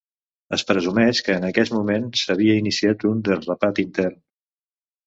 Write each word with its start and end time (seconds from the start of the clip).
Es 0.55 0.63
presumeix 0.69 1.21
que 1.27 1.35
en 1.41 1.45
aquell 1.49 1.71
moment 1.75 2.09
s'havia 2.23 2.57
iniciat 2.63 3.07
un 3.13 3.25
desrapat 3.31 3.87
intern. 3.89 4.23